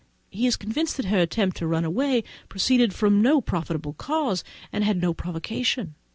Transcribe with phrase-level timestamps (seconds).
[0.31, 4.43] He is convinced that her attempt to run away proceeded from no justifiable cause,
[4.73, 5.93] and had no provocation.